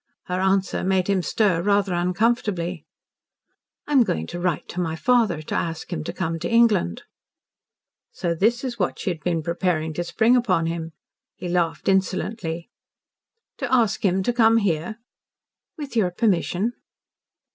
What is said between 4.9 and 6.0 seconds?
father to ask